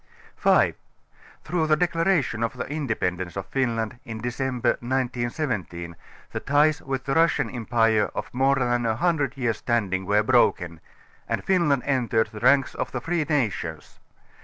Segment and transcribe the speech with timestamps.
[0.35, 0.73] 5)
[1.43, 5.95] Through the Declaration of the Ind├®pendance of Fin land in December 1917
[6.31, 10.79] the ties with the Russian Empire of more than a hundred years' standing were broken,
[11.29, 13.99] and Fin land entered the ranks of the free nations.